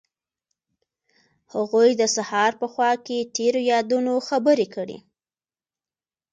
هغوی 1.53 1.89
د 1.95 2.03
سهار 2.15 2.51
په 2.61 2.67
خوا 2.73 2.91
کې 3.05 3.17
تیرو 3.35 3.61
یادونو 3.71 4.13
خبرې 4.27 4.67
کړې. 4.75 4.97